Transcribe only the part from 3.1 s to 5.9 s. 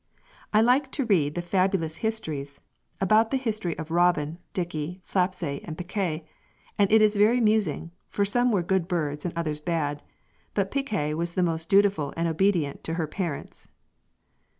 the histerys of Robin, Dickey, flapsay, and